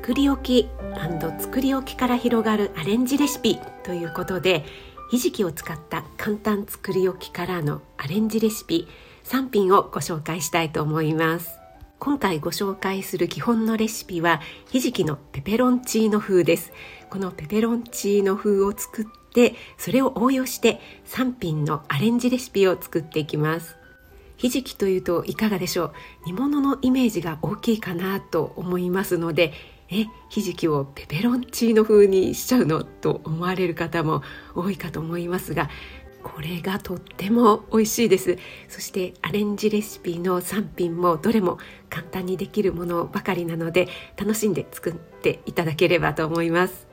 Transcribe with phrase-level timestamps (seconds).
[0.00, 0.68] 作り置き
[1.38, 4.64] 作り置きから広がるアレンジレシピということで
[5.10, 8.88] ひじきを使った簡単作り置きからのアレンジレシピ
[9.24, 11.50] 3品をご紹介したいと思います。
[11.98, 14.40] 今回ご紹介する基本のレシピは
[14.70, 16.72] ひじきのペペロンチーノ風です。
[17.10, 19.04] このペペロンチーノ風を作っ
[19.34, 23.76] てそれを応用して3品のアレンジレシピを作っていきます。
[24.38, 25.92] ひじきというといかがでしょう？
[26.24, 29.52] 煮物のイメージが大きいかなと思いますので
[29.92, 34.22] えひじきをペペロンチーノ風にしちゃうのと思われる方も
[34.54, 35.68] 多いかと思いますが
[36.22, 38.36] これがとっても美味しいです。
[38.68, 41.58] そしてアレンジレシピの3品もどれも
[41.88, 46.89] 簡単にできるものばかりなので楽しんで作っていただければと思います。